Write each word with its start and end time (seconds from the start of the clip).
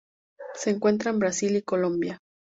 Se 0.55 0.71
encuentra 0.71 1.11
en 1.11 1.19
Brasil 1.19 1.55
y 1.57 1.61
Colombia. 1.61 2.23